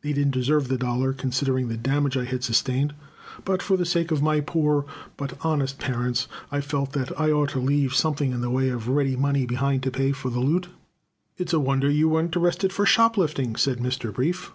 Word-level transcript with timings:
They 0.00 0.14
didn't 0.14 0.30
deserve 0.30 0.68
the 0.68 0.78
dollar, 0.78 1.12
considering 1.12 1.68
the 1.68 1.76
damage 1.76 2.16
I 2.16 2.24
had 2.24 2.42
sustained, 2.42 2.94
but 3.44 3.60
for 3.62 3.76
the 3.76 3.84
sake 3.84 4.10
of 4.10 4.22
my 4.22 4.40
poor 4.40 4.86
but 5.18 5.36
honest 5.44 5.78
parents 5.78 6.26
I 6.50 6.62
felt 6.62 6.92
that 6.94 7.12
I 7.20 7.30
ought 7.30 7.50
to 7.50 7.58
leave 7.60 7.92
something 7.92 8.32
in 8.32 8.40
the 8.40 8.48
way 8.48 8.70
of 8.70 8.88
ready 8.88 9.14
money 9.14 9.44
behind 9.44 9.82
me 9.84 9.90
to 9.90 9.98
pay 9.98 10.12
for 10.12 10.30
the 10.30 10.40
loot." 10.40 10.68
"It's 11.36 11.52
a 11.52 11.60
wonder 11.60 11.90
you 11.90 12.08
weren't 12.08 12.34
arrested 12.34 12.72
for 12.72 12.86
shoplifting," 12.86 13.56
said 13.56 13.76
Mr. 13.78 14.10
Brief. 14.10 14.52